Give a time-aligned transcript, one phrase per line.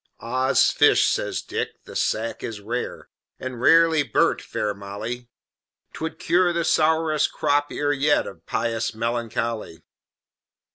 [0.19, 3.07] "Oddsfish!" says Dick, "the sack is rare,
[3.37, 5.29] And rarely burnt, fair Molly;
[5.93, 9.83] 'Twould cure the sourest Crop ear yet Of Pious Melancholy."